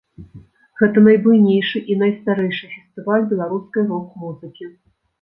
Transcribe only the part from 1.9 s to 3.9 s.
і найстарэйшы фестываль беларускай